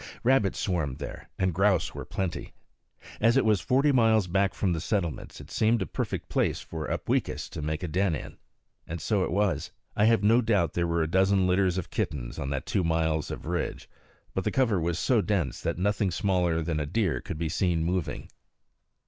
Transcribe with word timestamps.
Rabbits 0.23 0.57
swarmed 0.57 0.97
there, 0.97 1.29
and 1.37 1.53
grouse 1.53 1.93
were 1.93 2.05
plenty. 2.05 2.53
As 3.19 3.37
it 3.37 3.45
was 3.45 3.61
forty 3.61 3.91
miles 3.91 4.25
back 4.25 4.55
from 4.55 4.73
the 4.73 4.81
settlements, 4.81 5.39
it 5.39 5.51
seemed 5.51 5.79
a 5.83 5.85
perfect 5.85 6.27
place 6.27 6.59
for 6.59 6.87
Upweekis 6.89 7.47
to 7.49 7.61
make 7.61 7.83
a 7.83 7.87
den 7.87 8.15
in. 8.15 8.37
And 8.87 8.99
so 8.99 9.23
it 9.23 9.29
was. 9.31 9.69
I 9.95 10.05
have 10.05 10.23
no 10.23 10.41
doubt 10.41 10.73
there 10.73 10.87
were 10.87 11.03
a 11.03 11.07
dozen 11.07 11.45
litters 11.45 11.77
of 11.77 11.91
kittens 11.91 12.39
on 12.39 12.49
that 12.49 12.65
two 12.65 12.83
miles 12.83 13.29
of 13.29 13.45
ridge; 13.45 13.87
but 14.33 14.43
the 14.43 14.49
cover 14.49 14.81
was 14.81 14.97
so 14.97 15.21
dense 15.21 15.61
that 15.61 15.77
nothing 15.77 16.09
smaller 16.09 16.63
than 16.63 16.79
a 16.79 16.87
deer 16.87 17.21
could 17.21 17.37
be 17.37 17.47
seen 17.49 17.83
moving. 17.83 18.27